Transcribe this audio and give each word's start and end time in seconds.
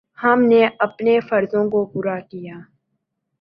ہم 0.23 0.41
نے 0.41 0.67
اپنے 0.79 1.19
فرضوں 1.19 1.69
کو 1.69 1.85
پورا 1.85 2.19
کیا۔ 2.19 2.55